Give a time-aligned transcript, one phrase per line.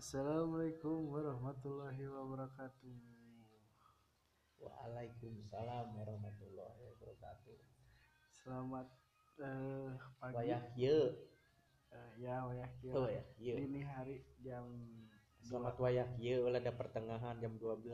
[0.00, 2.96] Assalamualaikum warahmatullahi wabarakatuh.
[4.56, 7.60] Waalaikumsalam warahmatullahi wabarakatuh.
[8.40, 8.88] Selamat
[9.44, 10.36] eh, pagi.
[10.40, 11.20] Wayah kieu.
[11.92, 12.96] Eh, ya wayah kieu.
[12.96, 13.60] Oh, wayah kieu.
[13.60, 14.72] Dini hari jam
[15.44, 17.84] Selamat wayah kieu ulah ada pertengahan jam 12.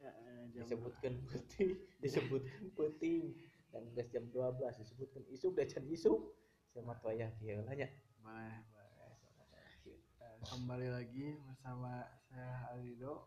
[0.00, 1.68] ya, eh, jam Disebutkan penting,
[2.00, 3.36] disebutkan penting
[3.76, 6.32] dan geus jam 12 disebutkan isuk dan can isuk.
[6.72, 7.92] Selamat wayah kieu lah nya.
[8.24, 9.12] Boleh, boleh.
[9.20, 10.00] Selamat wayah kieu.
[10.00, 13.26] Eh, kembali lagi bersama saya Aldo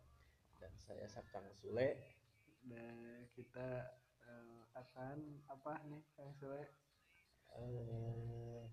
[0.55, 1.95] Dan saya Sakang Sule.
[2.63, 3.91] dan kita
[4.23, 6.63] eh, akan apa nih Kang Sule?
[7.55, 8.63] Eh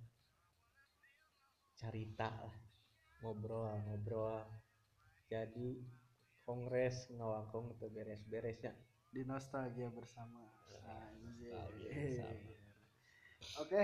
[1.77, 2.57] carita lah.
[3.23, 4.43] Ngobrol, ngobrol.
[5.27, 5.83] Jadi
[6.47, 8.74] kongres ngawangkong itu beres-beresnya.
[9.10, 10.45] di nostalgia bersama.
[10.85, 11.51] Ah, Anjir.
[11.51, 12.52] nostalgia bersama.
[13.65, 13.83] Oke,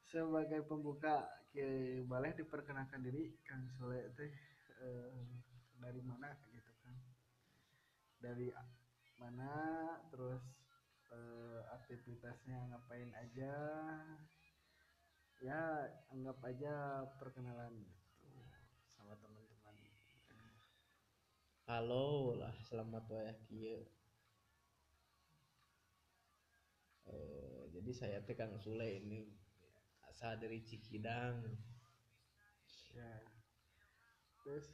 [0.00, 4.28] sebagai pembuka ke boleh diperkenalkan diri Kang Sule teh
[4.76, 5.24] eh,
[5.80, 6.92] dari mana gitu kan?
[8.20, 8.52] Dari
[9.16, 9.52] mana
[10.12, 10.44] terus
[11.16, 13.56] eh, aktivitasnya ngapain aja?
[15.40, 17.72] Ya, anggap aja perkenalan
[18.20, 18.28] gitu
[18.92, 19.76] sama teman-teman.
[21.64, 23.80] Halo lah, selamat wayah kieu.
[27.08, 29.45] Eh, jadi saya teh Kang Sule ini
[30.10, 31.42] asal dari Cikidang.
[32.96, 33.20] Ya.
[34.46, 34.66] Terus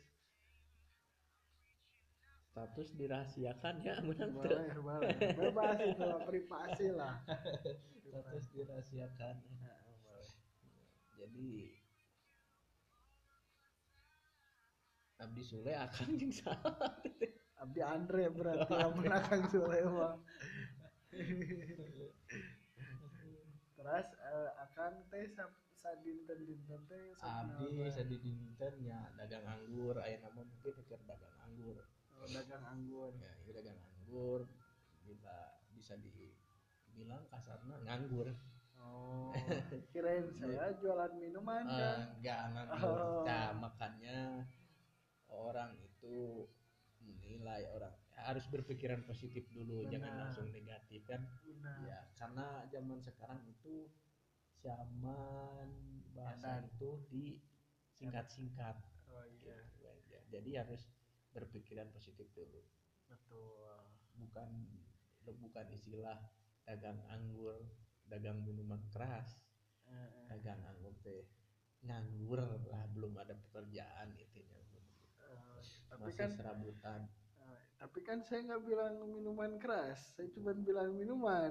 [2.53, 5.09] Status dirahasiakan ya, menang boleh, boleh.
[5.33, 7.17] Bebas itu privasi lah.
[8.05, 9.35] Status dirahasiakan.
[9.41, 10.29] Boleh.
[11.17, 11.73] Jadi
[15.23, 16.99] Abdi Sule akan jeung saha?
[17.63, 20.15] Abdi Andre berarti yang menang Sule mah.
[23.83, 29.99] Terus eh, akan teh sa- sadinten dinten teh Abdi sakunaon, sadi dinten nya dagang anggur,
[29.99, 31.83] aya nama mungkin keur dagang anggur.
[32.15, 33.11] oh, dagang anggur.
[33.19, 34.47] ya itu dagang anggur
[35.03, 35.35] bisa
[35.75, 38.31] bisa dibilang kasarnya nganggur
[38.79, 39.31] Oh,
[39.91, 41.99] kirain saya jualan minuman Eh, kan.
[42.15, 43.23] enggak nganggur Oh.
[43.23, 44.47] nah makanya
[45.27, 46.47] orang itu
[46.99, 47.95] menilai orang
[48.25, 50.21] harus berpikiran positif dulu jangan Benar.
[50.27, 51.77] langsung negatif kan Benar.
[51.85, 53.89] ya karena zaman sekarang itu
[54.63, 55.69] zaman
[56.15, 56.71] bahasa Edan.
[56.71, 57.25] itu di
[57.93, 58.77] singkat-singkat
[59.13, 60.19] Oh iya, gitu aja.
[60.33, 60.89] jadi harus
[61.33, 62.61] berpikiran positif dulu
[63.07, 63.77] betul.
[64.17, 64.49] bukan
[65.23, 66.17] bukan istilah
[66.65, 67.61] dagang anggur
[68.07, 69.39] dagang minuman keras
[69.83, 71.27] Eh, dagang anggur teh
[71.83, 72.39] nganggur
[72.71, 74.61] lah belum ada pekerjaan intinya
[75.23, 75.61] Eh,
[75.91, 77.22] tapi masih kan serabutan eh,
[77.83, 81.51] tapi kan saya nggak bilang minuman keras, saya cuma bilang minuman.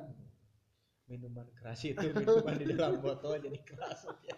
[1.03, 4.37] minuman keras itu minuman di dalam botol jadi keras ya.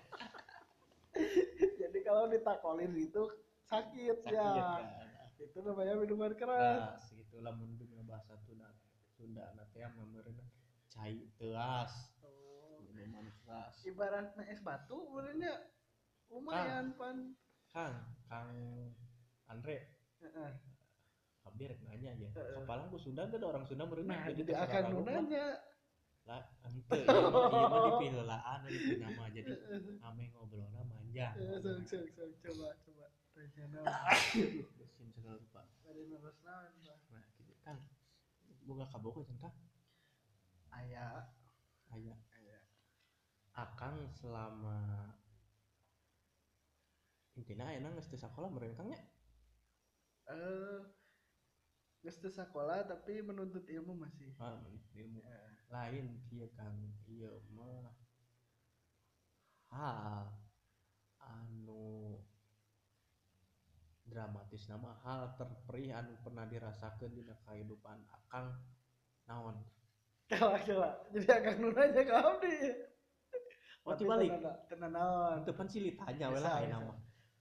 [1.78, 3.30] Jadi kalau ditakolin itu
[3.70, 4.82] sakit, sakit ya.
[4.82, 4.82] kan
[5.38, 6.98] Itu namanya minuman keras.
[6.98, 8.74] keras gitu lamun dengan bahasa Sunda
[9.14, 10.42] Sunda nanti yang memerena
[10.90, 11.94] cai teas
[12.26, 12.82] Oh.
[12.82, 15.54] minuman keras Ibaratnya es batu, sebenarnya
[16.34, 17.38] lumayan pan.
[17.70, 18.50] Kang Kang
[19.46, 19.94] Andre
[20.26, 20.52] Heeh.
[20.58, 20.73] Abdi
[21.52, 22.30] rek nanya ya.
[22.34, 22.56] Heeh.
[22.60, 25.46] Kepalang ku Sunda ada orang Sunda merenang Nah, jadi terserah akan nunanya.
[26.24, 29.54] Lah, ente iya mah mah dipileulaan itu nama jadi
[30.08, 33.06] ame sok, sok, coba, coba.
[33.76, 34.18] Naon.
[34.96, 35.68] Sim segala lupa.
[35.84, 36.72] Nah,
[37.36, 37.52] gitu.
[37.60, 37.80] Kang,
[38.64, 39.52] boga kabogo jeung Kang.
[40.72, 41.28] Aya,
[41.92, 42.58] Aya aya.
[43.54, 45.12] Akang selama
[47.36, 49.00] intina ayeuna geus teu sakola meureun Kang nya.
[50.32, 50.80] Eh,
[52.04, 54.28] geus sakola tapi menuntut ilmu masih.
[54.36, 54.60] Ah,
[55.00, 55.40] ilmu Ya.
[55.72, 56.76] lain kieu Kang.
[57.08, 57.96] Ieu mah
[59.72, 60.28] hal
[61.24, 62.20] anu
[64.04, 68.54] dramatis nama hal terperih anu pernah dirasakan di kehidupan akang
[69.26, 69.58] naon
[70.24, 70.90] Coba, coba.
[71.14, 72.56] Jadi akan nunanya ke Abdi.
[73.84, 74.32] Oh, dibalik.
[74.72, 75.44] tenan- naon.
[75.44, 76.72] itu kan sih ditanya we lah bisa.
[76.72, 76.94] nama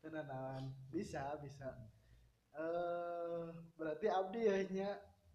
[0.02, 0.62] Tenan naon.
[0.90, 1.68] Bisa, bisa.
[2.52, 3.42] Eh,
[3.74, 4.90] berarti Abdi ya nya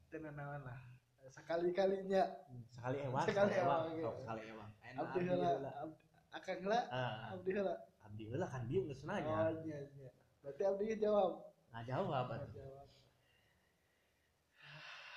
[0.07, 0.79] tenan naon lah.
[1.27, 2.23] Sekali-kalinya
[2.71, 4.21] sekali ewang Sekali sekali ewang ewang, sok gitu.
[4.23, 5.33] sekali ewang Enak, Abdi abdi.
[5.35, 7.75] Abdi- Akang heula, Ah, Abdi heula.
[7.99, 10.09] abdi heula kan dia geus Oh, nanya iya, iya.
[10.39, 11.31] Berarti Abdi jawab.
[11.73, 12.51] ngajawab atuh.
[12.53, 12.87] jawab.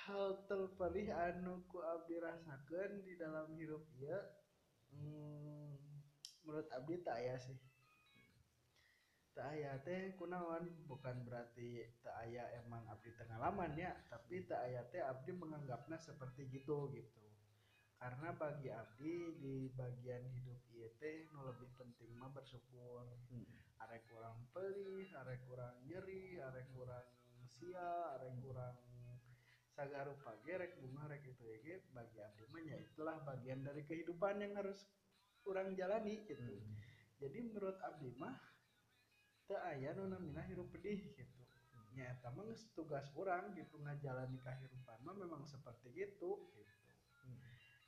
[0.01, 4.19] Hal terperih anu ku abdi rasakeun di dalam hidup ieu
[4.91, 5.71] hmm,
[6.43, 7.55] menurut abdi tak aya sih.
[9.31, 14.83] Tak aya teh kunaon bukan berarti tak aya emang abdi pengalaman ya, tapi tak aya
[14.91, 17.23] teh abdi menganggapnya seperti gitu gitu.
[17.95, 23.07] Karena bagi abdi di bagian hidup ieu teh nu lebih penting mah bersyukur.
[23.31, 23.47] Hmm.
[23.81, 27.01] arek kurang pelih arek kurang nyeri arek kurang
[27.49, 28.77] sia arek kurang
[29.73, 34.53] sagarupa gerek bunga rek itu ya bagi abdi mah ya itulah bagian dari kehidupan yang
[34.59, 34.85] harus
[35.41, 36.77] kurang jalani gitu Hmm.
[37.17, 38.35] jadi menurut abdi mah
[39.51, 41.43] teu aya nu namina hirup pedih gitu
[41.91, 46.79] nya eta mah tugas urang gitu ngajalani kahirupan mah memang seperti gitu gitu
[47.21, 47.37] Hmm.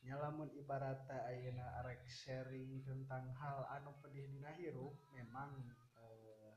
[0.06, 5.58] nya lamun ibaratnya ayeuna arek sharing tentang hal anu pedih dina hirup memang
[5.98, 6.54] eh,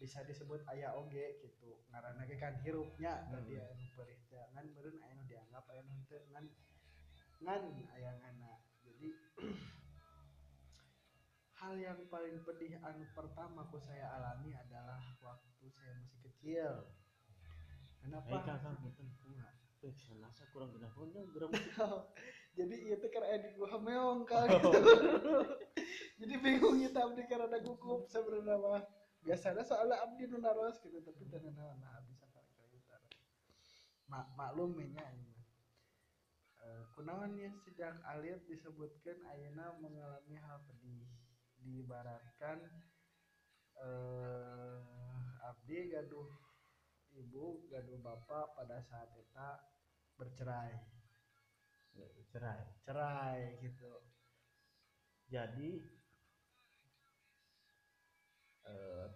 [0.00, 3.44] bisa disebut aya oge gitu ngaranna ge kan hirupnya Hmm.
[3.44, 5.94] tadi anu perih teh ngan meureun aya dianggap aya nu
[6.32, 6.46] ngan
[7.44, 7.62] ngan
[7.94, 8.52] aya ngana
[8.82, 9.06] jadi
[11.60, 16.72] hal yang paling pedih anu pertama ku saya alami adalah waktu saya masih kecil
[18.00, 19.12] kenapa Kang, Kang, punten.
[19.28, 19.52] Enggak.
[19.80, 21.52] Saya rasa kurang genah pun geram.
[22.58, 24.72] jadi itu karena di gua meong kan gitu.
[26.20, 28.84] jadi bingung kita abdi karena gugup sebenarnya mah
[29.20, 33.08] biasanya soalnya abdi nu naros gitu tapi tenan nah abdi sakali kali utara
[34.08, 35.30] mak maklum nya ini
[36.94, 41.09] kunaon ya sejak alit disebutkan Ayeuna mengalami hal pedih
[41.62, 42.58] diibaratkan
[43.80, 44.78] eh
[45.44, 46.28] abdi gaduh
[47.16, 49.60] ibu gaduh bapak pada saat eta
[50.20, 50.72] bercerai.
[52.30, 52.62] Cerai.
[52.86, 53.90] cerai gitu.
[55.26, 55.70] Jadi
[58.70, 59.08] eh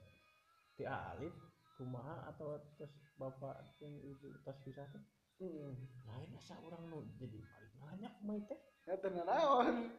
[0.74, 1.34] ti alif
[1.78, 5.04] kumaha atau terus bapak jeung ibu tos pisah teh?
[5.34, 5.74] Hmm.
[6.06, 8.60] lain asa urang nu jadi paling banyak mah teh.
[8.86, 9.90] Ya tenan naon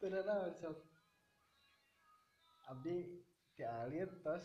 [0.00, 0.76] tenan naon sok
[2.68, 3.24] abdi
[3.56, 4.44] ti alit tos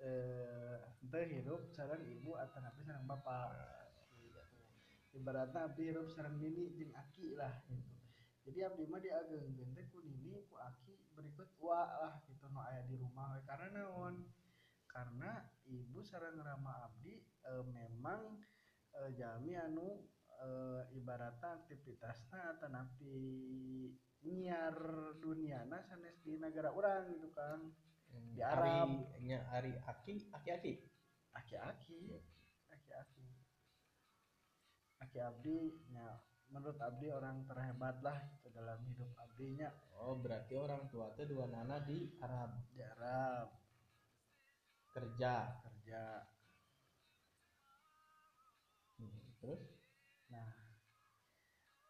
[0.00, 0.78] eh
[1.10, 3.52] teu hirup sareng ibu atau napi sareng bapak
[5.12, 7.90] ibaratnya abdi hirup sareng nini jeung aki lah gitu.
[8.46, 12.86] Jadi abdi mah diageungkeun teh ku nini ku aki berikut wa lah gitu nu aya
[12.88, 13.44] di rumah we.
[13.44, 14.24] Karena naon?
[14.88, 18.40] Karena ibu sareng rama abdi eh, memang
[18.96, 20.08] eh, jalmi anu
[20.40, 23.14] eh, ibaratnya aktivitasnya atau napi
[24.24, 24.76] nyiar
[25.20, 27.60] duniana sanes di negara orang gitu kan.
[28.10, 28.90] Di Arab.
[28.90, 30.74] Ari nya ari aki aki-aki
[31.30, 32.18] aki-aki
[32.74, 33.26] aki-aki
[35.00, 36.18] aki abdi nya
[36.50, 39.70] menurut abdi orang terhebat lah gitu dalam hidup abdinya.
[39.94, 42.50] Oh berarti orang tua teh dua nana di Arab.
[42.74, 43.46] Di Arab.
[44.90, 45.54] Kerja.
[45.62, 46.02] Kerja.
[48.98, 49.62] Hmm, terus?
[50.34, 50.50] Nah,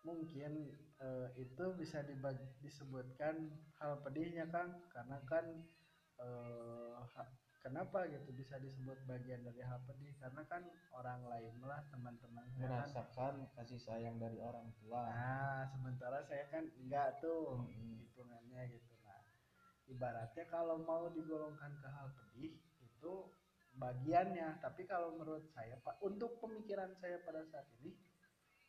[0.04, 3.34] mungkin eh, itu bisa dibag- disebutkan
[3.80, 5.44] hal pedihnya Kang, karena kan
[7.16, 7.32] ha-
[7.64, 10.12] kenapa gitu bisa disebut bagian dari hal pedih?
[10.20, 10.62] Karena kan
[10.92, 12.60] orang lain lah teman-teman kan.
[12.60, 18.04] merasakan kasih sayang dari orang tua Nah, sementara saya kan enggak tuh Mm-mm.
[18.04, 18.92] hitungannya gitu.
[19.04, 19.20] Nah,
[19.88, 22.52] ibaratnya kalau mau digolongkan ke hal pedih
[22.84, 23.12] itu
[23.80, 27.96] bagiannya, tapi kalau menurut saya Pak, untuk pemikiran saya pada saat ini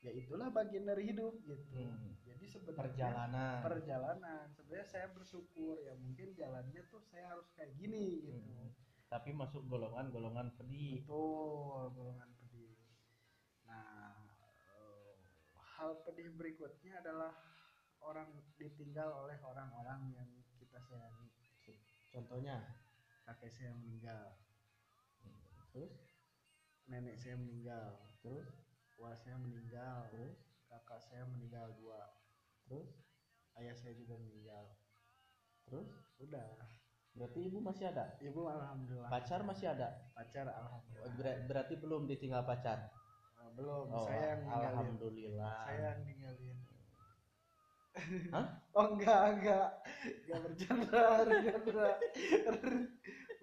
[0.01, 1.61] ya itulah bagian dari hidup gitu.
[1.77, 2.17] Hmm.
[2.25, 8.25] Jadi sebenarnya perjalanan perjalanan sebenarnya saya bersyukur ya mungkin jalannya tuh saya harus kayak gini
[8.25, 8.41] gitu.
[8.41, 8.69] Hmm.
[9.11, 12.79] tapi masuk golongan-golongan pedih Betul, golongan pedih.
[13.67, 14.15] Nah,
[14.71, 15.13] eh,
[15.77, 17.35] hal pedih berikutnya adalah
[18.01, 21.29] orang ditinggal oleh orang-orang yang kita sayangi.
[22.11, 22.59] contohnya
[23.27, 24.35] Kakek saya meninggal,
[25.71, 25.95] terus
[26.89, 28.70] nenek saya meninggal, terus
[29.01, 30.37] wah saya meninggal, terus
[30.69, 31.99] kakak saya meninggal dua,
[32.69, 32.89] terus
[33.57, 34.63] ayah saya juga meninggal.
[35.65, 35.89] terus
[36.21, 36.45] Udah,
[37.17, 41.13] berarti ibu masih ada ibu alhamdulillah, pacar masih ada pacar Oh, alhamdulillah.
[41.17, 42.77] ber- berarti belum ditinggal pacar
[43.41, 44.69] Eh, belum, oh saya yang ninggalin.
[44.69, 46.57] alhamdulillah Saya yang ninggalin.
[48.31, 48.45] Hah?
[48.71, 49.67] Oh enggak, enggak.
[50.23, 51.87] Enggak bercanda, bercanda.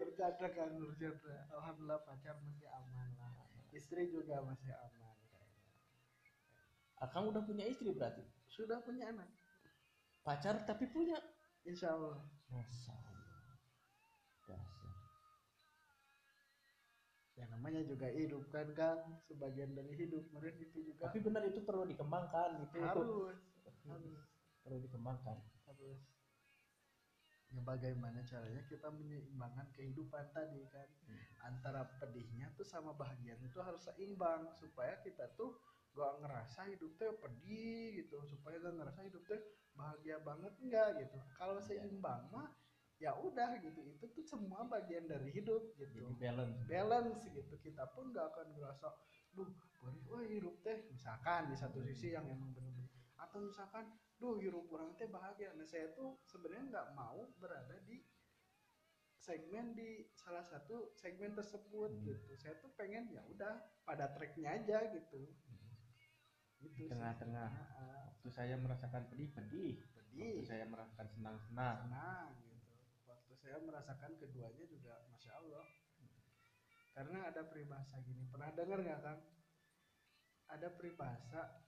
[0.01, 1.35] bercanda kan bercanda.
[1.53, 3.33] Alhamdulillah pacar masih aman lah.
[3.77, 5.08] Istri juga masih aman.
[6.99, 8.23] Akang udah punya istri berarti?
[8.51, 9.29] Sudah punya anak.
[10.27, 11.17] pacar tapi punya?
[11.65, 12.21] Insya Allah.
[12.53, 13.57] Masya Allah.
[14.45, 14.93] Dasar.
[17.39, 20.27] Ya namanya juga hidup kan kan sebagian dari hidup.
[20.35, 21.09] Mungkin itu juga.
[21.09, 22.83] Tapi benar itu perlu dikembangkan itu.
[22.83, 23.39] Harus
[23.89, 24.21] harus.
[24.61, 25.39] perlu dikembangkan.
[25.71, 26.01] Harus.
[27.49, 30.89] Ya bagaimana caranya kita menyeimbangkan kehidupan tadi kan?
[31.41, 35.57] Antara pedihnya tuh sama bahagianya itu harus seimbang supaya kita tuh
[35.99, 39.41] gak ngerasa hidup teh pedih gitu supaya gak ngerasa hidup teh
[39.75, 41.19] bahagia banget enggak gitu.
[41.35, 42.55] Kalau seimbang mah
[43.03, 43.83] ya udah gitu.
[43.91, 46.63] Itu tuh semua bagian dari hidup jadi gitu balance.
[46.71, 47.55] Balance gitu.
[47.59, 48.87] Kita pun gak akan ngerasa
[49.35, 49.51] duh
[49.83, 50.87] bari wah hidup teh.
[50.95, 52.91] Misalkan di satu sisi yang emang bener-bener.
[53.19, 53.91] Atau misalkan
[54.23, 55.51] duh hidup orang teh bahagia.
[55.59, 58.03] Nah saya tuh sebenarnya nggak mau berada di
[59.19, 62.05] segmen di salah satu segmen tersebut Hmm.
[62.07, 62.33] gitu.
[62.41, 65.29] Saya tuh pengen ya udah pada tracknya aja gitu
[66.63, 67.51] gitu tengah-tengah.
[67.51, 68.03] Ah, ah.
[68.11, 69.79] waktu saya merasakan pedih pedih.
[69.95, 72.59] Waktu saya merasakan senang senang senang gitu.
[73.07, 75.67] Waktu saya merasakan keduanya juga masya allah.
[76.91, 78.27] Karena ada peribahasa gini.
[78.27, 79.21] Pernah dengar nggak kang?
[80.51, 81.63] Ada peribahasa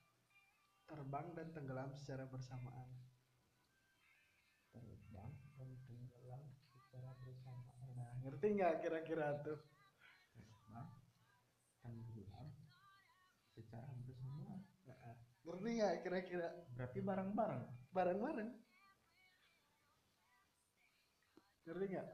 [0.90, 2.90] terbang dan tenggelam secara bersamaan.
[4.75, 6.42] Terbang dan tenggelam
[6.75, 7.88] secara bersamaan.
[7.94, 9.62] Nah ngerti nggak kira-kira tuh
[15.50, 16.49] Ngerti nggak kira-kira.
[16.78, 18.50] Berarti bareng bareng bareng-bareng.
[21.66, 22.09] Ngerti nggak?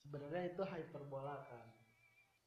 [0.00, 1.66] Sebenarnya itu hyperbola kan.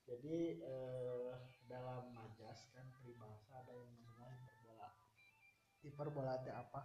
[0.05, 1.34] Jadi eh,
[1.70, 4.89] dalam majas kan peribahasa ada yang namanya hyperbola.
[5.86, 6.82] Hiperbola itu apa?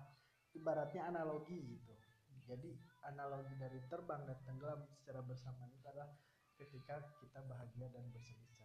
[0.52, 1.96] Ibaratnya analogi gitu.
[2.44, 2.76] Jadi
[3.08, 6.12] analogi dari terbang dan tenggelam secara bersamaan itu adalah
[6.60, 8.59] ketika kita bahagia dan bersedih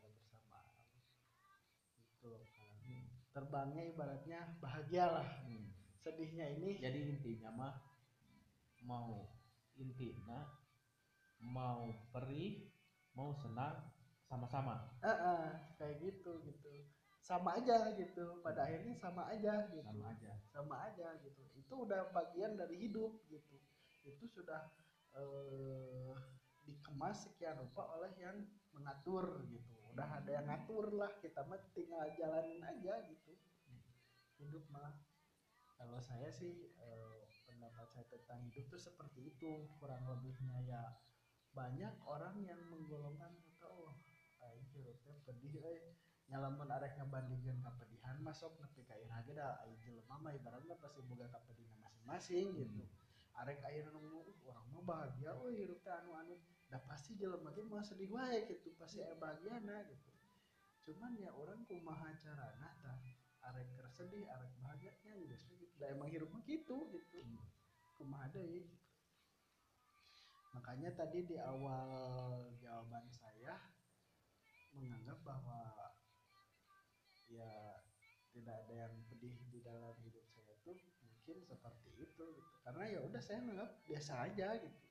[2.34, 2.44] kan.
[3.36, 5.28] Terbangnya ibaratnya bahagia lah.
[5.46, 5.64] Hmm.
[6.06, 7.74] sedihnya ini jadi intinya mah
[8.86, 9.26] mau
[9.74, 10.46] intinya
[11.42, 12.70] mau perih
[13.18, 13.90] mau senang
[14.30, 14.86] sama-sama.
[15.02, 15.44] Ah, ah,
[15.78, 16.70] kayak gitu gitu.
[17.22, 18.42] Sama aja gitu.
[18.46, 19.82] Pada akhirnya sama aja gitu.
[19.82, 20.32] Sama aja.
[20.54, 21.42] Sama aja gitu.
[21.58, 23.58] Itu udah bagian dari hidup gitu.
[24.06, 24.70] Itu sudah
[25.18, 26.14] eh,
[26.66, 32.04] dikemas sekian rupa oleh yang mengatur gitu udah ada yang ngatur lah kita mah tinggal
[32.20, 33.32] jalanin aja gitu.
[34.36, 34.92] Hidup mah.
[35.80, 40.84] Kalau saya sih eh, pendapat saya tentang hidup tuh seperti itu kurang lebihnya ya.
[41.56, 43.96] Banyak orang yang menggolongkan kata oh
[44.44, 45.96] aing hirupnya pedih euy.
[46.28, 51.00] Nyalamun arek ngabandingkeun kapedihan masuk nepi ka irah ge da aing jelema mah ibaratna pasti
[51.08, 52.84] boga kapedina masing-masing gitu.
[53.40, 56.36] Arek ayeuna nunggu uh, orang mah bahagia oh hirup teh anu-anu
[56.70, 60.10] da pasti jelema ge mah sedih wae gitu pasti aya bahagiana gitu.
[60.86, 62.98] Cuman ya orang kumaha carana tah
[63.54, 65.66] arek sedih arek bahagia nya we gitu.
[65.78, 67.18] Da emang hirup mah gitu gitu.
[67.98, 68.84] Kumaha deui gitu.
[70.56, 73.60] makanya tadi di awal jawaban saya
[74.72, 75.92] menganggap bahwa
[77.28, 77.84] ya
[78.32, 82.52] tidak ada yang pedih di dalam hidup saya tuh mungkin seperti itu gitu.
[82.64, 84.85] Karena ya udah saya menganggap biasa aja gitu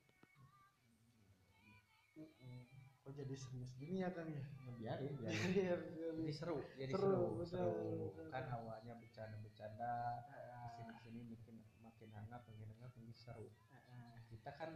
[2.15, 2.59] Mm-mm.
[2.99, 4.41] kok jadi serius gini ya kang ya?
[4.75, 5.37] Biarin biarin.
[5.53, 7.45] Biar- jadi seru jadi Seru, seru.
[7.45, 7.71] seru.
[8.09, 8.27] betul.
[8.31, 9.91] kan awalnya bercanda-bercanda
[10.25, 13.47] Ah, ke sini ke sini makin makin hangat makin hangat makin seru.
[13.85, 14.17] Ah.
[14.25, 14.71] kita kan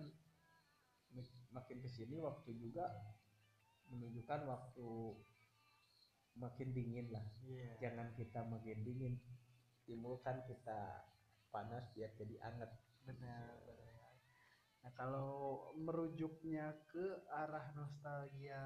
[1.10, 2.86] mak- makin ke sini waktu juga
[3.90, 4.88] menunjukkan waktu
[6.36, 7.26] makin dingin lah.
[7.42, 7.82] Iya.
[7.82, 9.18] jangan kita makin dingin
[9.84, 11.10] timbulkan kita
[11.50, 12.70] panas biar jadi anget.
[13.10, 13.89] Benar benar
[14.90, 18.58] nah kalau merujuknya ke arah nostalgia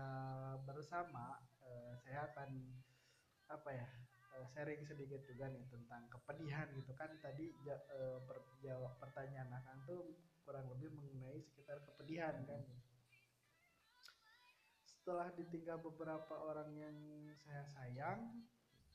[0.64, 1.36] bersama
[1.68, 2.64] eh, saya akan
[3.52, 3.84] apa ya
[4.40, 6.96] eh, sharing sedikit juga nih tentang kepedihan gitu.
[6.96, 10.16] Kan tadi ja- eh, per- jawab pertanyaan Akang tuh
[10.48, 12.64] kurang lebih mengenai sekitar kepedihan kan.
[14.88, 16.96] Setelah ditinggal beberapa orang yang
[17.44, 18.48] saya sayang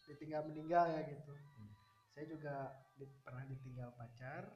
[0.09, 1.37] ditinggal meninggal ya gitu.
[1.37, 1.77] Hmm.
[2.17, 2.57] saya juga
[2.97, 4.49] di- pernah ditinggal pacar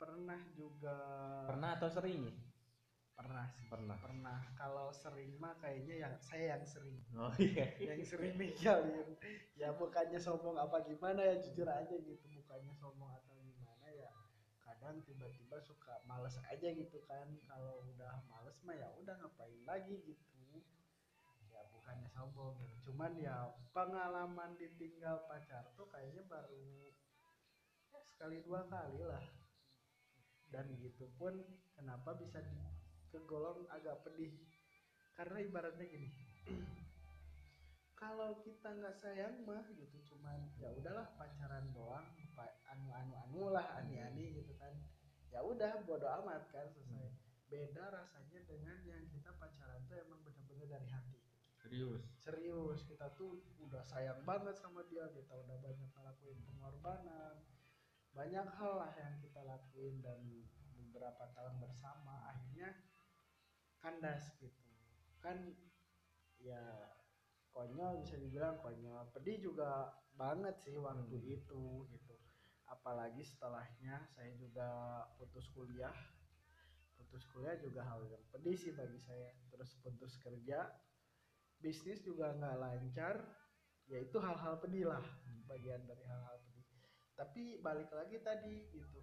[0.00, 0.96] pernah juga.
[1.44, 2.36] Pernah atau sering ya?
[3.20, 3.68] pernah sih.
[3.68, 3.96] Pernah.
[4.00, 4.38] pernah.
[4.56, 6.96] Kalau sering mah kayaknya yang saya yang sering.
[7.12, 7.68] Oh iya.
[7.76, 9.12] Yang sering ninggalin
[9.60, 12.26] ya bukannya sombong apa gimana ya jujur aja gitu.
[12.32, 14.08] Bukannya sombong atau gimana ya
[14.64, 17.28] kadang tiba-tiba suka males aja gitu kan.
[17.44, 20.24] Kalau udah males mah ya udah ngapain lagi gitu.
[21.52, 22.90] Ya bukannya sombong gitu.
[22.90, 26.90] cuman ya pengalaman ditinggal pacar tuh kayaknya baru
[28.08, 29.39] sekali dua kali lah
[30.50, 31.38] dan gitu pun
[31.74, 32.42] kenapa bisa
[33.10, 34.34] kegolong agak pedih?
[35.14, 36.10] Karena ibaratnya gini
[38.00, 42.08] kalau kita nggak sayang mah gitu cuman ya udahlah pacaran doang
[42.70, 44.72] anu anu anu lah ani ani gitu kan.
[45.30, 47.10] Ya udah bodo amat kan selesai.
[47.50, 51.18] Beda rasanya dengan yang kita pacaran tuh emang bener-bener dari hati.
[51.58, 52.02] Serius?
[52.22, 57.34] Serius kita tuh udah sayang banget sama dia kita udah banyak ngelakuin pengorbanan
[58.10, 60.20] banyak hal lah yang kita lakuin dan
[60.74, 62.74] beberapa tahun bersama akhirnya
[63.78, 64.66] kandas gitu.
[65.22, 65.54] Kan
[66.42, 66.90] ya
[67.54, 69.08] konyol bisa dibilang konyol.
[69.14, 71.36] Pedih juga banget sih waktu Hmm.
[71.38, 71.62] itu
[71.94, 72.14] gitu.
[72.66, 74.68] Apalagi setelahnya saya juga
[75.18, 75.94] putus kuliah.
[76.98, 79.34] Putus kuliah juga hal yang pedih sih bagi saya.
[79.50, 80.66] Terus putus kerja
[81.62, 83.16] bisnis juga nggak lancar.
[83.90, 85.02] Ya itu hal-hal pedih lah
[85.50, 86.49] bagian dari hal-hal pedih
[87.20, 89.00] tapi balik lagi tadi gitu.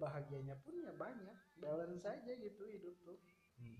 [0.00, 1.36] Bahagianya pun ya banyak.
[1.60, 3.20] Balance saja gitu hidup tuh.
[3.60, 3.76] Hmm.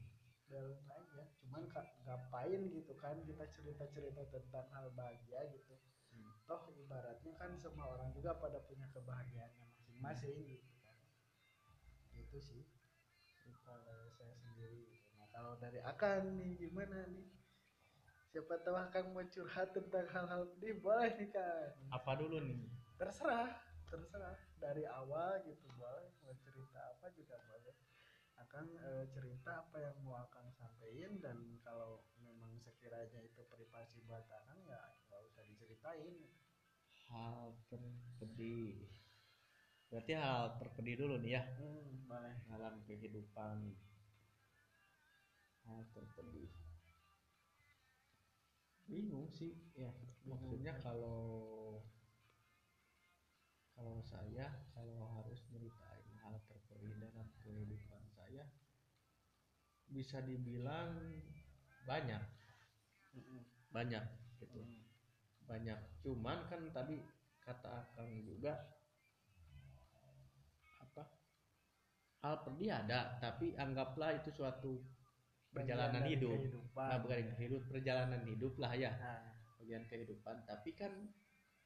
[0.53, 1.25] balance aja.
[1.41, 1.65] Cuman
[2.05, 5.81] ngapain gitu kan kita cerita cerita tentang hal bahagia gitu.
[6.13, 6.29] Hmm.
[6.45, 10.97] toh ibaratnya kan semua orang juga pada punya kebahagiaannya masing-masing gitu kan.
[12.13, 12.69] Itu sih.
[13.65, 15.09] Kalau saya sendiri gitu.
[15.17, 17.25] nah kalau dari akan nih gimana nih?
[18.29, 22.65] Siapa tahu akan mau curhat tentang hal-hal ini boleh nih kan apa dulu nih
[23.03, 23.51] terserah
[23.91, 24.39] terserah.
[24.63, 27.75] Dari awal gitu boleh mau cerita apa juga boleh
[28.41, 34.23] akan eh, cerita apa yang mau akan sampaikan dan kalau memang sekiranya itu privasi buat
[34.23, 34.81] akan ya
[35.11, 36.15] nggak usah diceritain.
[37.11, 38.87] Hal terpedih.
[39.91, 42.35] Berarti hal terpedih dulu nih ya hmm, boleh.
[42.49, 43.77] dalam kehidupan.
[45.67, 46.49] Hal terpedih.
[48.89, 49.91] Bingung sih ya.
[50.23, 51.82] Maksudnya kalau
[54.33, 56.41] saya kalau harus ceritain hal
[56.97, 58.49] dalam kehidupan saya
[59.93, 61.21] bisa dibilang
[61.85, 62.25] banyak.
[63.77, 64.05] Banyak
[64.41, 64.65] gitu.
[65.45, 65.77] Banyak.
[66.01, 67.05] Cuman kan tadi
[67.45, 68.57] kata akang juga
[70.81, 71.13] apa?
[72.25, 74.81] Hal pedih ada tapi anggaplah itu suatu
[75.53, 76.41] perjalanan hidup.
[76.41, 76.89] kehidupan.
[76.89, 78.97] nah bukan hidup perjalanan hidup lah ya.
[78.97, 79.29] Nah,
[79.61, 80.49] bagian kehidupan.
[80.49, 81.13] Tapi kan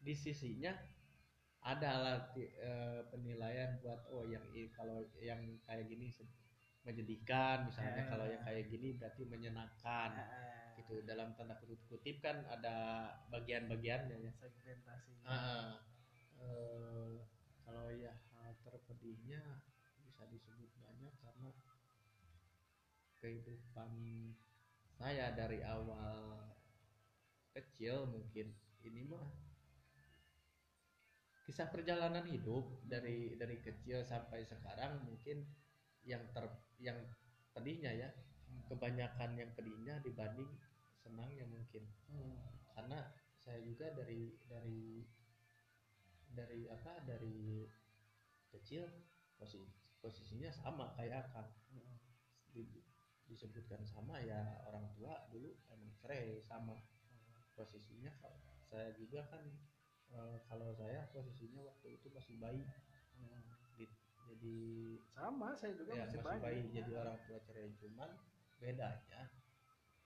[0.03, 0.75] di sisinya
[1.67, 6.07] ada lah ti- eh, penilaian buat oh yang kalau yang kayak gini
[6.87, 8.11] menyedihkan misalnya Eh.
[8.13, 10.11] kalau yang kayak gini berarti menyenangkan.
[10.15, 14.33] Ah, gitu dalam tanda kutip kutip kan ada bagian-bagiannya ya.
[14.39, 15.83] Segmentasinya Ah,
[16.39, 17.15] eh,
[17.67, 19.43] kalau ya hal terpedihnya
[20.07, 21.51] bisa disebut banyak karena
[23.19, 23.91] kehidupan
[24.95, 26.53] saya dari awal
[27.51, 28.53] kecil mungkin
[28.85, 29.27] ini mah
[31.47, 35.47] kisah perjalanan hidup dari dari kecil sampai sekarang mungkin
[36.03, 36.43] yang ter
[36.83, 36.99] yang
[37.55, 38.11] pedihnya ya
[38.67, 40.51] kebanyakan yang pedihnya dibanding
[40.99, 41.87] senangnya mungkin.
[42.11, 42.35] Hmm.
[42.77, 43.01] karena
[43.41, 45.07] saya juga dari dari
[46.29, 47.65] dari apa dari
[48.53, 48.85] kecil
[49.39, 49.71] posisi
[50.03, 51.49] posisinya sama kayak akang.
[51.73, 51.97] Mm-mm.
[52.53, 52.85] Di-
[53.27, 56.79] disebutkan sama ya orang tua dulu emang cerai sama
[57.57, 58.13] posisinya.
[58.21, 59.43] Kalau saya juga kan
[60.13, 62.63] eh, kalau saya posisinya waktu itu masih bayi
[63.17, 63.41] Mm.
[63.81, 63.97] Di-
[64.29, 64.59] jadi
[65.09, 68.11] sama saya juga ya masih, masih bayi bayi jadi orang tua cerai cuman
[68.61, 69.21] bedanya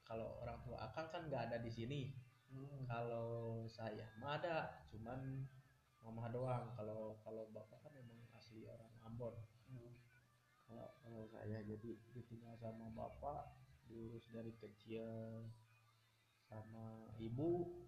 [0.07, 2.03] kalau orang tua akang kan nggak ada di sini
[2.51, 2.83] Hmm.
[2.83, 5.47] kalau saya mah ada cuman
[6.03, 9.35] mama doang kalau kalau bapak kan emang asli orang Ambon
[9.71, 9.95] Hmm.
[10.67, 13.55] kalau kalau saya jadi ditinggal sama bapak
[13.87, 15.07] diurus dari kecil
[16.47, 17.87] sama ibu Hmm.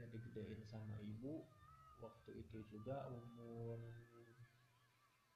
[0.00, 1.44] Ya digedein sama ibu.
[2.00, 3.76] Waktu itu juga umur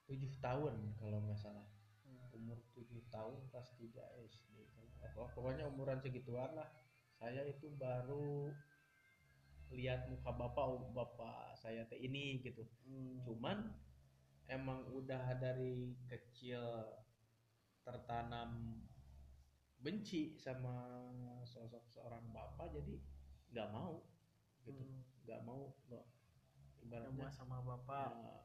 [0.09, 1.65] tujuh tahun kalau nggak salah.
[2.05, 2.29] Hmm.
[2.37, 4.69] umur tujuh tahun kelas 3 SD
[5.13, 6.69] Kalau- pokoknya umuran segituan lah.
[7.15, 8.51] Saya itu baru
[9.73, 12.65] lihat muka bapak oh, bapak saya teh ini gitu.
[12.85, 13.21] Hmm.
[13.25, 13.73] cuman
[14.45, 16.61] emang udah dari kecil
[17.81, 18.81] tertanam
[19.81, 21.05] benci sama
[21.45, 22.97] sosok seorang bapak jadi
[23.53, 24.01] nggak mau
[24.65, 25.01] gitu Hmm.
[25.25, 26.05] nggak mau nggak
[26.85, 28.35] ibaratnya sama bapak ya,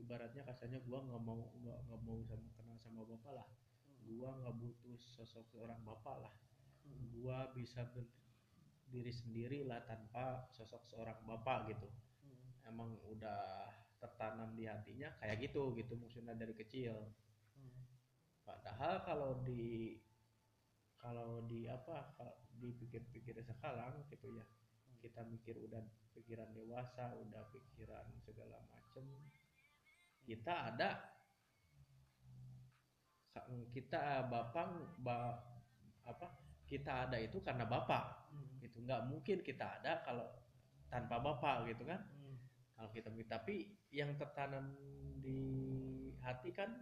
[0.00, 3.48] ibaratnya kasarnya gua nggak mau nggak nggak mau sama kenal sama bapak lah
[4.06, 6.34] gua nggak butuh sosok seorang bapak lah
[6.86, 7.10] Hmm.
[7.18, 11.88] gua bisa berdiri sendiri lah tanpa sosok seorang bapak gitu
[12.22, 12.70] Hmm.
[12.70, 17.10] emang udah tertanam di hatinya kayak gitu gitu maksudnya dari kecil
[17.56, 17.82] Hmm.
[18.44, 19.96] padahal kalau di
[20.96, 24.44] kalau di apa kalau dipikir-pikir sekarang gitu ya
[25.06, 25.78] kita mikir udah
[26.18, 29.06] pikiran dewasa udah pikiran segala macem
[30.26, 31.14] kita ada
[33.70, 35.38] kita bapak ba,
[36.02, 36.26] apa
[36.66, 38.58] kita ada itu karena bapak Hmm.
[38.58, 40.26] gitu nggak mungkin kita ada kalau
[40.90, 42.36] tanpa bapak gitu kan Hmm.
[42.74, 44.74] kalau kita tapi yang tertanam
[45.22, 45.38] di
[46.20, 46.74] hati kan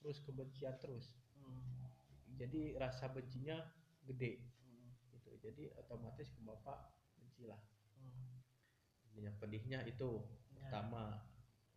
[0.00, 1.92] terus kebencian terus Hmm.
[2.40, 3.60] jadi rasa bencinya
[4.08, 4.96] gede Hmm.
[5.12, 7.01] gitu jadi otomatis ke bapak
[7.42, 7.62] bencilah
[7.98, 9.18] Hmm.
[9.18, 10.22] yang pedihnya itu
[10.54, 10.62] Ya.
[10.70, 11.26] pertama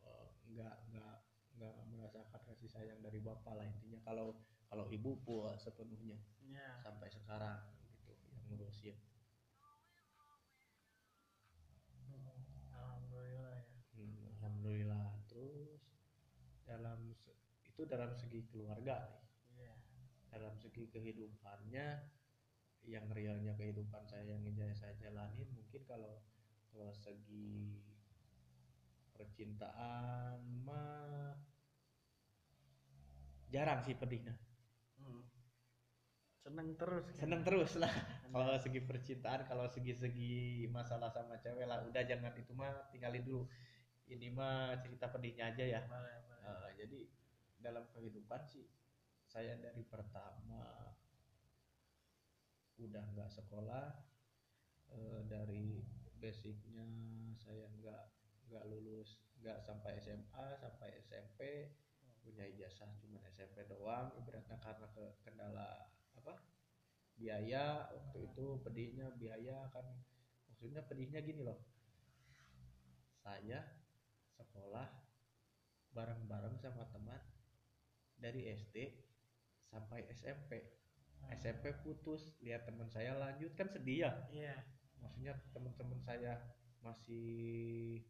[0.06, 1.16] eh, nggak nggak
[1.58, 4.38] nggak merasakan kasih sayang dari bapak lah intinya kalau
[4.70, 6.78] kalau ibu puas sepenuhnya Ya.
[6.86, 7.66] sampai sekarang
[7.98, 8.94] gitu yang ngurusin.
[12.70, 13.74] Alhamdulillah ya.
[13.98, 15.82] Hmm, alhamdulillah terus
[16.66, 17.10] dalam
[17.66, 19.74] itu dalam segi keluarga nih Iya.
[20.30, 21.88] dalam segi kehidupannya
[22.86, 24.42] yang realnya kehidupan saya yang
[24.78, 26.22] saya jalanin mungkin kalau
[26.70, 27.82] kalau segi
[29.16, 31.34] percintaan mah
[33.50, 34.36] jarang sih pedihnya
[34.96, 35.22] Hmm.
[36.42, 37.16] seneng terus kan?
[37.28, 37.92] seneng terus lah
[38.34, 43.44] kalau segi percintaan kalau segi-segi masalah sama cewek lah udah jangan itu mah tinggalin dulu
[44.10, 46.42] ini mah cerita pedihnya aja ya Boleh, boleh.
[46.46, 47.00] Eh, jadi
[47.60, 48.66] dalam kehidupan sih
[49.26, 50.94] saya dari pertama
[52.80, 53.94] udah nggak sekolah
[54.92, 55.84] eh, dari
[56.20, 56.88] basicnya
[57.40, 58.04] saya nggak
[58.52, 61.72] nggak lulus nggak sampai SMA sampai SMP
[62.26, 66.42] punya ijazah cuma SMP doang ibaratnya karena ke kendala apa
[67.16, 69.86] biaya waktu itu pedihnya biaya kan
[70.56, 71.60] maksudnya pedihnya gini loh.
[73.22, 73.60] Saya
[74.34, 74.88] sekolah
[75.94, 77.22] bareng-bareng sama teman
[78.18, 78.98] dari SD
[79.70, 80.64] sampai SMP
[81.34, 84.12] SMP putus lihat teman saya lanjut kan sedih ya?
[84.30, 84.56] Iya.
[85.02, 86.38] Maksudnya teman-teman saya
[86.82, 88.02] masih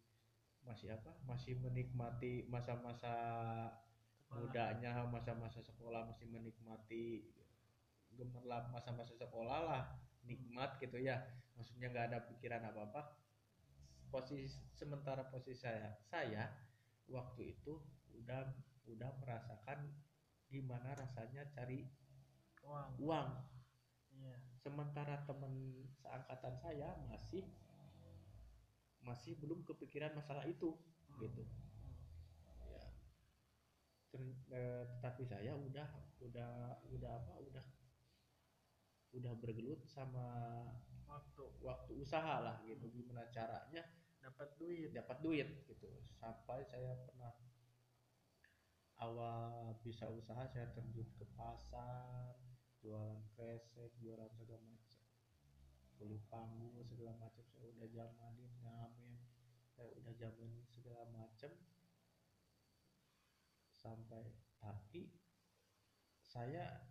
[0.65, 1.15] masih apa?
[1.23, 3.13] Masih menikmati masa-masa
[4.33, 7.29] mudanya masa-masa sekolah masih menikmati
[8.17, 9.83] gemerlap masa-masa sekolah lah
[10.27, 11.23] nikmat gitu ya.
[11.55, 13.01] Maksudnya nggak ada pikiran apa apa
[14.09, 16.47] posisi sementara posisi saya saya
[17.11, 17.75] waktu itu
[18.15, 18.47] udah
[18.87, 19.91] udah merasakan
[20.47, 21.83] gimana rasanya cari
[22.65, 22.89] uang.
[23.01, 23.29] Uang.
[24.15, 24.37] Iya.
[24.57, 27.45] Sementara teman seangkatan saya masih
[29.05, 30.73] masih belum kepikiran masalah itu
[31.21, 31.43] gitu.
[32.65, 32.85] Ya.
[34.49, 35.89] Eh, tetapi saya udah
[36.23, 37.65] udah udah apa udah
[39.15, 40.25] udah bergelut sama
[41.05, 41.45] waktu.
[41.61, 42.89] waktu usaha lah gitu.
[42.89, 43.85] Gimana caranya
[44.17, 44.89] dapat duit.
[44.89, 45.87] dapat duit gitu.
[46.17, 47.31] Sampai saya pernah
[48.97, 52.44] awal bisa usaha saya terjun ke pasar
[52.85, 55.01] jualan kresek jualan segala macam
[55.97, 59.17] kulit panggul segala macam saya udah jamanin ngamen
[59.73, 61.49] saya udah jamanin segala macam
[63.73, 65.17] sampai tapi
[66.21, 66.85] saya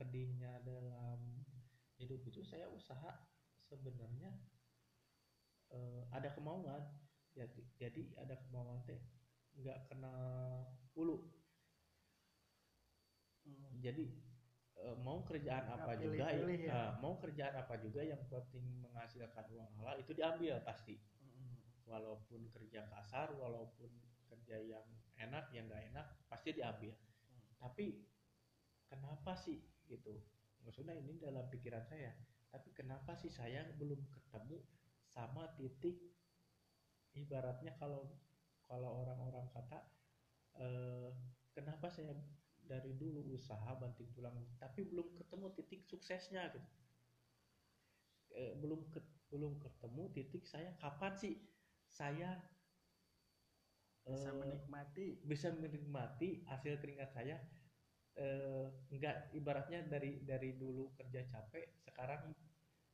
[0.00, 1.44] pedihnya dalam
[2.00, 3.28] hidup itu saya usaha
[3.68, 4.32] sebenarnya
[5.72, 6.82] eh, ada kemauan.
[7.32, 9.00] Jadi jadi ada kemauan teh
[9.56, 10.12] nggak kena
[10.92, 11.28] hulu.
[13.42, 13.82] Hmm.
[13.82, 14.06] jadi
[14.78, 16.72] eh, mau kerjaan Nggak apa juga pilih-pilih ya.
[16.72, 20.96] eh, mau kerjaan apa juga yang penting menghasilkan uang halal itu diambil pasti
[21.84, 23.90] walaupun kerja kasar walaupun
[24.26, 24.86] kerja yang
[25.18, 27.48] enak yang nggak enak pasti diambil Hmm.
[27.58, 27.86] tapi
[28.86, 30.20] kenapa sih gitu
[30.60, 32.12] maksudnya ini dalam pikiran saya
[32.48, 34.60] tapi kenapa sih saya belum ketemu
[35.06, 35.96] sama titik
[37.12, 38.08] ibaratnya kalau
[38.64, 39.84] kalau orang-orang kata
[40.56, 41.08] eh,
[41.52, 42.16] kenapa saya
[42.70, 46.68] dari dulu usaha banting tulang tapi belum ketemu titik suksesnya gitu.
[48.32, 51.34] Eh, belum ke- belum ketemu titik saya kapan sih
[51.88, 52.30] saya
[54.06, 55.06] bisa eh, menikmati?
[55.30, 57.36] bisa menikmati hasil keringat saya?
[58.16, 62.22] Eh, enggak ibaratnya dari dari dulu kerja capek sekarang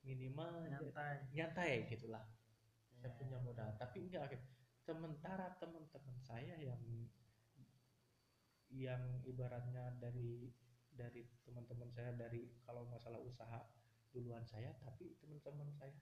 [0.07, 1.17] minimal nyantai.
[1.35, 2.23] nyantai gitulah.
[2.99, 3.19] Saya Iya.
[3.19, 4.47] punya modal tapi enggak gitu.
[4.89, 6.81] sementara teman-teman saya yang
[8.73, 10.53] yang ibaratnya dari
[10.93, 13.65] dari teman-teman saya dari kalau masalah usaha
[14.11, 15.95] duluan saya tapi teman-teman saya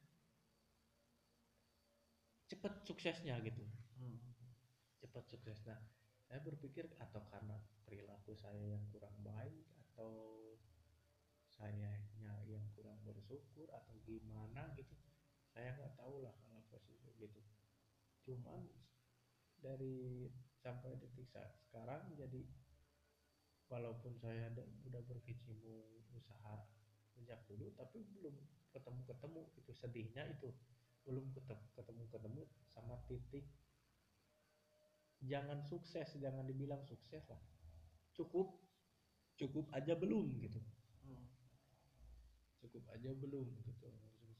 [2.46, 3.66] cepet suksesnya gitu.
[3.98, 4.18] Hmm.
[5.02, 5.78] cepat sukses nah
[6.26, 10.54] saya berpikir atau karena perilaku saya yang kurang baik atau
[11.52, 11.96] sayanya
[12.46, 14.96] yang kurang bersyukur atau gimana gitu
[15.56, 17.40] saya nggak tahu lah kalau posisi gitu.
[18.28, 18.68] Cuman
[19.56, 20.28] dari
[20.66, 22.42] sampai detik saat sekarang jadi
[23.70, 26.66] walaupun saya ada- udah berkecimpung usaha
[27.14, 28.34] sejak dulu tapi belum
[28.74, 30.50] ketemu ketemu itu sedihnya itu
[31.06, 33.46] belum ketemu ketemu ketemu sama titik.
[35.22, 37.38] Jangan sukses jangan dibilang sukses lah.
[38.10, 38.58] Cukup
[39.38, 40.58] cukup aja belum gitu.
[41.06, 41.30] Hmm.
[42.58, 43.86] cukup aja belum gitu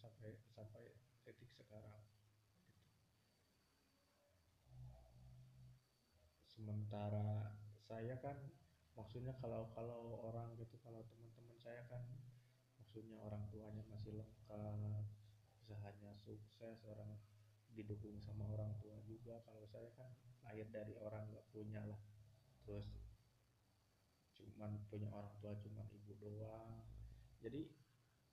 [0.03, 1.95] sampai sampai titik sekarang
[6.57, 7.53] sementara
[7.85, 8.35] saya kan
[8.97, 12.01] maksudnya kalau kalau orang gitu kalau teman-teman saya kan
[12.81, 15.05] maksudnya orang tuanya masih lengkap
[15.61, 17.13] usahanya sukses orang
[17.77, 19.45] didukung sama orang tua juga.
[19.45, 20.09] Kalau saya kan
[20.49, 22.01] lahir dari orang nggak punya lah.
[22.65, 22.89] Terus
[24.33, 26.81] cuman punya orang tua cuman ibu doang.
[27.45, 27.69] Jadi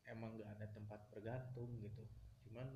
[0.07, 2.07] emang nggak ada tempat bergantung gitu.
[2.47, 2.71] Cuman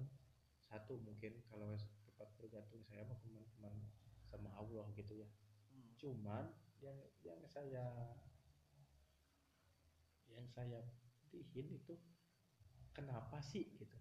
[0.67, 3.73] satu mungkin kalau tempat bergantung saya mah cuman
[4.27, 5.27] sama Allah gitu ya.
[5.71, 5.91] Hmm.
[5.97, 6.45] cuman
[6.79, 8.13] yang yang saya
[10.29, 10.85] yang saya
[11.27, 11.97] pedihin itu
[12.93, 13.97] kenapa sih gitu?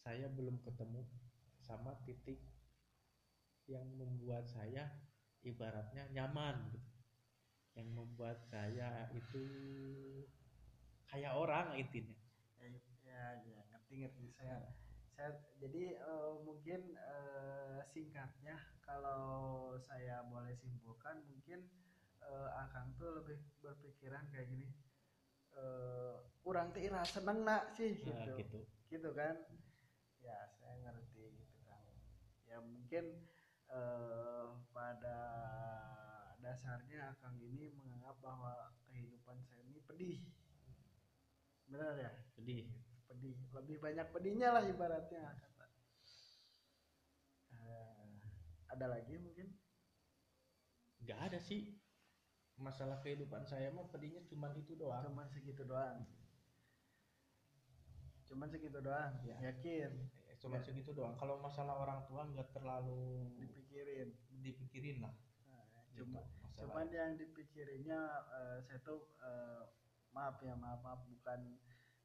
[0.00, 1.04] Saya belum ketemu
[1.64, 2.40] sama titik
[3.64, 4.92] yang membuat saya
[5.40, 6.90] ibaratnya nyaman gitu.
[7.74, 9.44] Yang membuat saya itu
[11.08, 12.16] kayak orang intinya.
[12.60, 12.68] Ya,
[13.04, 14.60] ya, ya ngerti ngerti saya
[15.14, 15.30] saya
[15.62, 21.70] jadi eh, mungkin eh, singkatnya kalau saya boleh simpulkan mungkin
[22.18, 24.68] eh, akang tuh lebih berpikiran kayak gini
[25.54, 28.32] eh orang teh seneng nak sih Nah, gitu.
[28.42, 28.60] gitu.
[28.90, 29.38] Gitu kan?
[30.18, 31.78] Ya saya ngerti gitu kan
[32.50, 33.22] ya mungkin
[33.70, 35.18] eh, pada
[36.42, 40.18] dasarnya akang ini menganggap bahwa kehidupan saya ini pedih.
[41.70, 42.12] Benar ya?
[42.36, 42.68] Jadi
[43.14, 43.38] pedih.
[43.54, 45.66] Lebih banyak pedihnya lah ibaratnya kata.
[47.54, 48.10] Eh,
[48.74, 49.54] ada lagi mungkin?
[50.98, 51.78] Nggak ada sih.
[52.58, 55.06] Masalah kehidupan saya mah pedihnya cuman itu doang.
[55.06, 56.02] Cuman segitu doang.
[58.26, 59.38] Cuman segitu doang Ya.
[59.54, 59.90] yakin?
[60.26, 60.66] Eh, cuman Ya.
[60.66, 61.14] segitu doang.
[61.14, 64.10] Kalau masalah orang tua nggak terlalu dipikirin.
[64.44, 65.14] dipikirin lah.
[65.48, 66.68] Nah, gitu, cuma masalah.
[66.68, 69.62] cuman yang dipikirinnya eh, saya tuh eh,
[70.12, 71.58] maaf ya maaf maaf bukan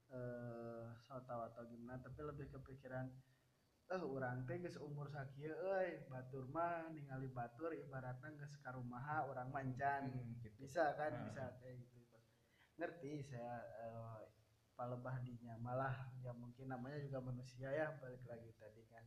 [0.10, 3.06] eh so tau atau gimana tapi lebih kepikiran
[3.90, 9.50] eh orang teh geus umur sakieu euy batur mah ningali batur ibaratnya geus karumaha orang
[9.50, 10.50] mancan Hmm, gitu.
[10.62, 11.22] bisa kan Nah.
[11.30, 12.18] bisa kayak gitu
[12.78, 14.22] ngerti saya eh,
[14.78, 15.94] palebah dinya malah
[16.24, 19.06] ya mungkin namanya juga manusia ya balik lagi tadi kan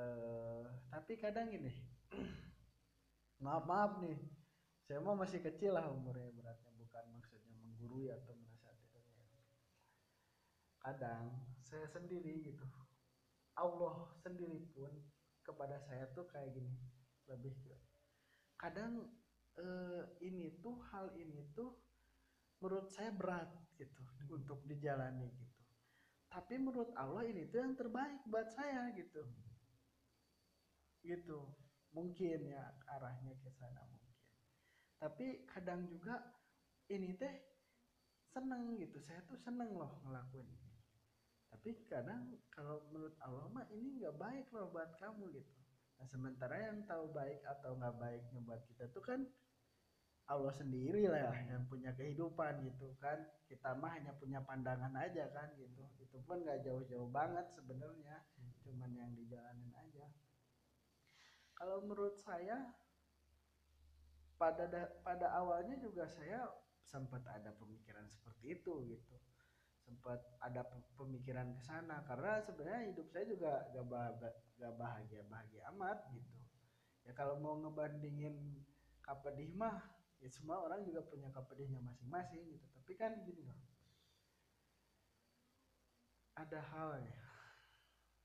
[0.00, 1.72] eh tapi kadang ini
[3.44, 4.18] maaf maaf nih
[4.88, 8.34] saya mau masih kecil lah umurnya beratnya bukan maksudnya menggurui atau
[10.88, 12.64] kadang saya sendiri gitu.
[13.60, 14.88] Allah sendiri pun
[15.44, 16.72] kepada saya tuh kayak gini
[17.28, 17.76] lebih ke
[18.56, 19.04] kadang
[19.60, 21.76] eh, ini tuh hal ini tuh
[22.64, 24.00] menurut saya berat gitu
[24.32, 25.60] untuk dijalani gitu.
[26.32, 29.28] Tapi menurut Allah ini tuh yang terbaik buat saya gitu.
[31.04, 31.38] Gitu
[31.92, 32.64] mungkin ya
[32.96, 34.16] arahnya ke sana mungkin.
[34.98, 36.16] Tapi kadang juga
[36.88, 37.32] ini teh
[38.32, 40.67] seneng gitu saya tuh seneng loh ngelakuin
[41.48, 45.52] tapi kadang kalau menurut Allah mah ini nggak baik loh buat kamu gitu.
[45.98, 49.26] Nah sementara yang tahu baik atau nggak baiknya buat kita tuh kan
[50.28, 53.16] Allah sendiri lah ya yang punya kehidupan gitu kan.
[53.48, 55.82] Kita mah hanya punya pandangan aja kan gitu.
[55.98, 58.28] Itu pun nggak jauh-jauh banget sebenarnya
[58.62, 60.06] cuman yang dijalanin aja.
[61.56, 62.76] Kalau menurut saya
[64.38, 66.46] pada da- pada awalnya juga saya
[66.86, 69.16] sempat ada pemikiran seperti itu gitu
[69.88, 72.04] sempat ada pe- pemikiran ke sana.
[72.04, 74.14] Karena sebenarnya hidup saya juga gak, bah-
[74.60, 76.36] gak bahagia bahagia amat gitu.
[77.08, 78.36] Ya kalau mau ngebandingin
[79.00, 79.80] kapedih mah
[80.20, 82.66] ya semua orang juga punya kapedihnya masing-masing gitu.
[82.76, 83.56] Tapi kan gini loh.
[86.36, 87.18] Ada hal ya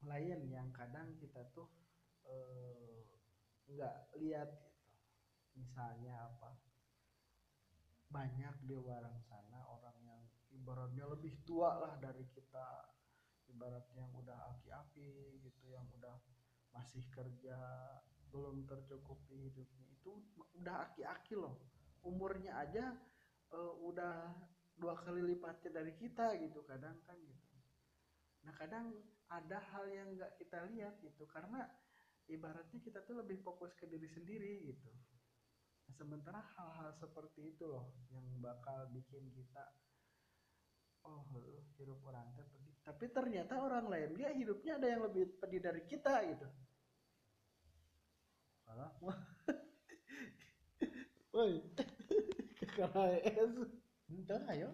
[0.04, 1.72] lain yang kadang kita tuh
[2.28, 3.08] eh,
[3.72, 4.84] nggak lihat gitu.
[5.56, 6.60] Misalnya apa?
[8.12, 9.98] Banyak di warang sana orang
[10.64, 12.88] ibaratnya lebih tua lah dari kita.
[13.52, 16.16] Ibaratnya yang udah aki-aki gitu yang udah
[16.72, 17.60] masih kerja
[18.32, 19.92] belum tercukupi hidupnya.
[20.00, 20.24] Itu
[20.56, 21.60] udah aki-aki loh.
[22.08, 22.96] Umurnya aja
[23.52, 24.32] eh, udah
[24.80, 27.56] dua kali lipatnya dari kita gitu kadang kan gitu.
[28.48, 28.96] Nah kadang
[29.28, 31.68] ada hal yang nggak kita lihat gitu karena
[32.32, 34.90] ibaratnya kita tuh lebih fokus ke diri sendiri gitu.
[35.84, 39.76] Nah, sementara hal-hal seperti itu loh yang bakal bikin kita
[41.08, 41.24] oh
[41.80, 45.84] hidup orang teh pedih tapi ternyata orang lain dia hidupnya ada yang lebih pedih dari
[45.88, 46.48] kita gitu.
[48.64, 49.20] Kalah wah
[51.36, 51.60] woi
[52.76, 53.54] KKS
[54.14, 54.70] Entah, ayo.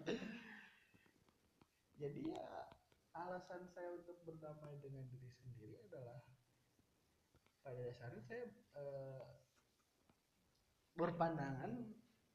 [1.96, 2.44] Jadi ya
[3.16, 6.20] alasan saya untuk berdamai dengan diri sendiri adalah
[7.64, 8.44] pada dasarnya saya
[8.76, 9.24] eh,
[10.96, 11.72] berpandangan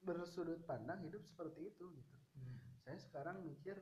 [0.05, 2.14] bersudut pandang hidup seperti itu gitu
[2.85, 3.81] saya sekarang mikir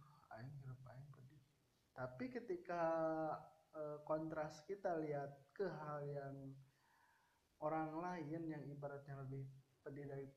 [0.00, 1.42] wah aing hidup aing pedih.
[1.92, 2.82] Tapi ketika
[3.76, 6.56] eh, kontras kita lihat ke hal yang
[7.60, 9.44] orang lain yang ibaratnya lebih
[9.84, 10.28] pedih dari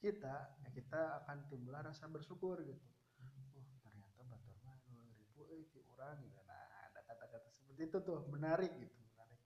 [0.00, 2.80] kita ya kita akan timbul rasa bersyukur gitu.
[3.20, 6.40] Oh ternyata batur mah ribu ti urang gitu.
[6.48, 9.40] Nah ada kata-kata seperti itu tuh menarik gitu menarik.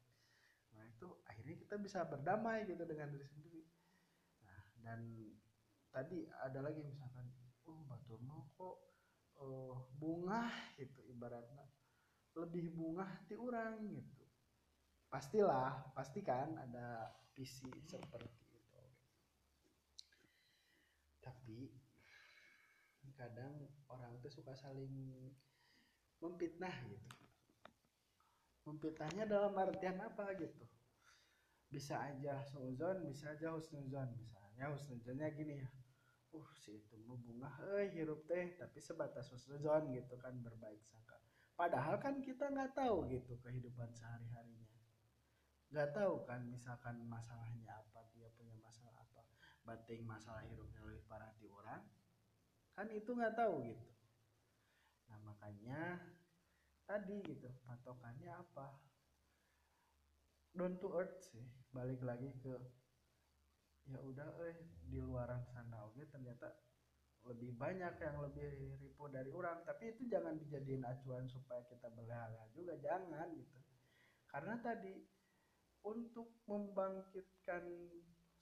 [0.70, 3.62] Nah itu akhirnya kita bisa berdamai gitu dengan diri sendiri.
[4.46, 5.00] Nah dan
[5.88, 7.31] tadi ada lagi misalkan
[7.68, 8.76] oh batur mah kok
[9.38, 11.66] eh, bunga gitu ibaratnya.
[12.32, 14.24] Lebih bunga ti urang gitu.
[15.12, 18.82] Pastilah pastikan ada visi seperti itu.
[21.20, 21.68] Tapi
[23.12, 24.90] kadang orang tuh suka saling
[26.18, 27.10] memfitnah gitu.
[28.64, 30.64] Memfitnahnya dalam artian apa gitu?
[31.68, 34.08] Bisa aja suuzon bisa aja husnuzon.
[34.16, 35.68] Misalnya husnuzonnya gini ya
[36.32, 41.20] uh si itu mau bunga eh hirup teh tapi sebatas husnuzon gitu kan berbaik sangka.
[41.52, 44.62] Padahal kan kita nggak tahu gitu kehidupan sehari harinya
[45.72, 49.24] nggak tahu kan misalkan masalahnya apa dia punya masalah apa.
[49.64, 51.80] Banting masalah hidupnya lebih parah di orang
[52.72, 53.88] kan itu nggak tahu gitu.
[55.08, 56.00] Nah makanya
[56.84, 58.80] tadi gitu patokannya apa?
[60.52, 62.52] Down to earth sih balik lagi ke
[63.90, 66.54] ya udah eh di luaran sana oke ternyata
[67.22, 69.62] lebih banyak yang lebih ribu dari orang.
[69.62, 73.58] Tapi itu jangan dijadiin acuan supaya kita berleha juga jangan gitu.
[74.26, 75.06] Karena tadi
[75.86, 77.62] untuk membangkitkan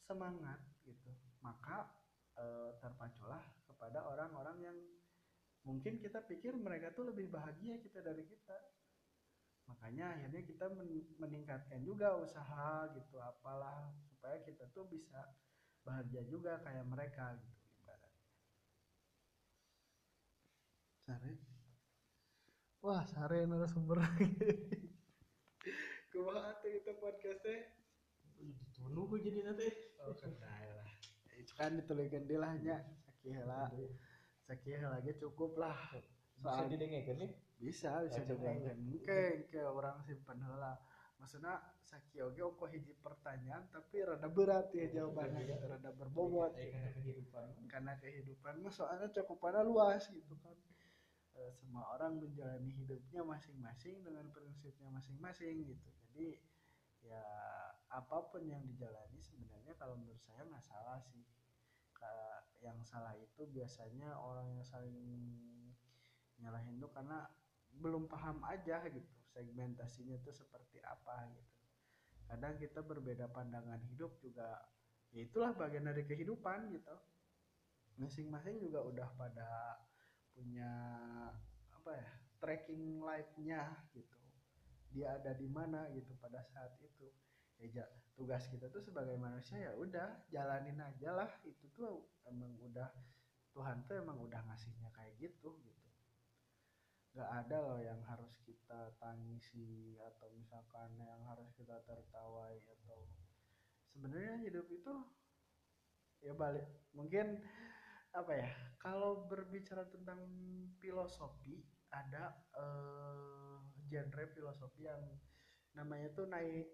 [0.05, 1.89] semangat gitu maka
[2.37, 4.79] e, terpaculah kepada orang-orang yang
[5.65, 8.57] mungkin kita pikir mereka tuh lebih bahagia kita dari kita
[9.71, 10.67] makanya akhirnya kita
[11.23, 15.23] meningkatkan juga usaha gitu apalah supaya kita tuh bisa
[15.87, 18.27] bahagia juga kayak mereka gitu ibaratnya.
[21.07, 21.33] Sare?
[22.83, 24.03] Wah sare narasumber.
[26.11, 27.71] Kumaha tuh itu podcastnya?
[28.43, 29.69] Ditunu gue jadi nanti.
[30.03, 30.85] Oh kendala
[31.39, 32.83] itu kan dituliskan di lahnya.
[33.07, 33.71] Sakiheula
[34.45, 35.79] sakiheula lagi cukup lah.
[36.41, 40.81] Bisa didengarkan nih bisa bisa didengarkan ke ke orang simpen heula
[41.21, 45.43] maksudnya sakio oke kok hiji pertanyaan tapi rada berat ya jawabannya.
[45.45, 47.47] gitu rada berbobot karena kehidupan.
[47.69, 50.57] Karena kehidupan mah soalnya cakupannya luas gitu kan.
[51.37, 55.89] E, semua orang menjalani hidupnya masing-masing dengan prinsipnya masing-masing gitu.
[56.09, 56.41] Jadi
[57.05, 57.27] ya
[57.91, 61.27] apa pun yang dijalani sebenarnya kalau menurut saya nggak salah sih.
[62.65, 64.97] Yang salah itu biasanya orang yang saling
[66.41, 67.29] nyalahin tuh karena
[67.79, 71.55] belum paham aja gitu segmentasinya itu seperti apa gitu.
[72.31, 74.59] Kadang kita berbeda pandangan hidup juga
[75.11, 76.95] ya itulah bagian dari kehidupan gitu.
[77.99, 79.51] Masing-masing juga udah pada
[80.35, 80.71] punya
[81.75, 84.19] apa ya tracking life-nya gitu.
[84.91, 87.11] Dia ada di mana gitu pada saat itu.
[87.61, 91.31] Ya tugas kita tuh sebagai manusia ya udah jalanin aja lah.
[91.43, 92.89] Itu tuh emang udah
[93.51, 95.80] Tuhan tuh emang udah ngasihnya kayak gitu gitu
[97.11, 103.11] nggak ada loh yang harus kita tangisi atau misalkan yang harus kita tertawai atau
[103.91, 104.95] sebenarnya hidup itu
[106.23, 107.43] ya balik mungkin
[108.15, 110.23] apa ya kalau berbicara tentang
[110.79, 113.59] filosofi ada uh,
[113.91, 115.03] genre filosofi yang
[115.75, 116.67] namanya tuh nahi,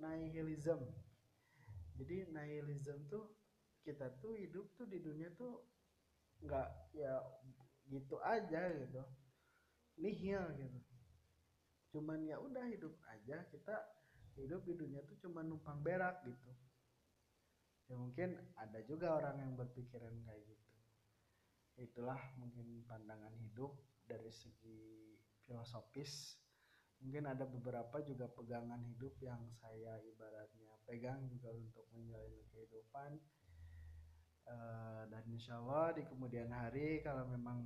[0.00, 0.80] nihilism.
[1.94, 3.36] Jadi nihilism tuh
[3.84, 5.62] kita tuh hidup tuh di dunia tuh
[6.42, 7.20] nggak ya
[7.88, 9.02] gitu aja gitu.
[10.00, 10.80] Nihil gitu.
[11.94, 13.76] Cuman ya udah hidup aja kita
[14.34, 16.50] hidup di dunia tuh cuma numpang berak gitu.
[17.86, 20.72] Ya mungkin ada juga orang yang berpikiran kayak gitu.
[21.78, 25.14] Itulah mungkin pandangan hidup dari segi
[25.46, 26.40] filosofis.
[27.04, 33.20] Mungkin ada beberapa juga pegangan hidup yang saya ibaratnya pegang juga untuk menjalani kehidupan
[34.44, 37.64] Uh, dan insya Allah di kemudian hari kalau memang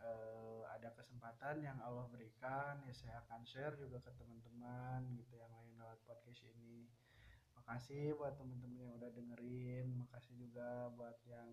[0.00, 5.52] uh, ada kesempatan yang Allah berikan ya saya akan share juga ke teman-teman gitu yang
[5.52, 6.88] lain lewat podcast ini.
[7.60, 11.52] Makasih buat teman-teman yang udah dengerin makasih juga buat yang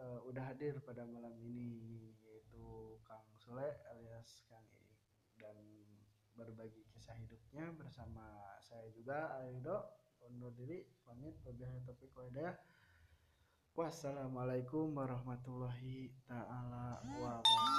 [0.00, 4.88] uh, udah hadir pada malam ini yaitu Kang Sule alias Kang I
[5.36, 5.60] dan
[6.32, 9.84] berbagi kisah hidupnya bersama saya juga Aldo.
[10.26, 11.38] Undur diri pamit.
[11.44, 12.56] Wabillahi taufiq walhidayah
[13.76, 17.76] Wassalamualaikum warahmatullahi taala wabarakatuh.